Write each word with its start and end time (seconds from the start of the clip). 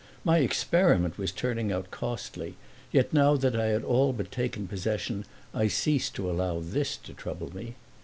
My 0.23 0.39
experiment 0.39 1.19
was 1.19 1.31
turning 1.31 1.71
out 1.71 1.91
costly, 1.91 2.55
yet 2.91 3.13
now 3.13 3.35
that 3.35 3.55
I 3.55 3.65
had 3.67 3.83
all 3.83 4.13
but 4.13 4.31
taken 4.31 4.67
possession 4.67 5.25
I 5.53 5.67
ceased 5.67 6.15
to 6.15 6.27
allow 6.31 6.59
this 6.59 6.97
to 6.97 7.13
trouble 7.13 7.55
me. 7.55 7.75